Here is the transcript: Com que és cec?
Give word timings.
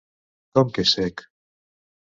Com 0.59 0.73
que 0.77 0.87
és 0.87 0.95
cec? 1.01 1.27